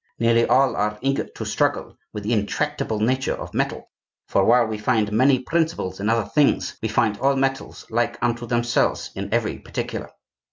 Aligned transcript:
Nearly 0.17 0.47
all 0.47 0.75
are 0.75 0.97
eager 1.01 1.25
to 1.25 1.45
struggle 1.45 1.95
with 2.11 2.23
the 2.23 2.33
intractable 2.33 2.99
nature 2.99 3.35
of 3.35 3.53
metal, 3.53 3.91
for 4.27 4.43
while 4.43 4.65
we 4.65 4.79
find 4.79 5.11
many 5.11 5.37
principles 5.37 5.99
in 5.99 6.09
other 6.09 6.27
things, 6.27 6.75
we 6.81 6.87
find 6.87 7.19
all 7.19 7.35
metals 7.35 7.85
like 7.91 8.17
unto 8.19 8.47
themselves 8.47 9.11
in 9.13 9.31
every 9.31 9.59
particular. 9.59 10.09